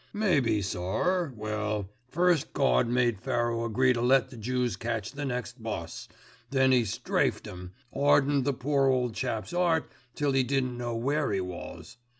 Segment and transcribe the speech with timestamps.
[0.13, 1.31] "Maybe, sir.
[1.35, 6.07] Well, first Gawd made Pharaoh agree to let the Jews catch the next bus,
[6.49, 11.31] then 'E strafed 'im, 'ardening the poor ole chap's 'eart till 'e didn't know where
[11.31, 11.97] 'e was.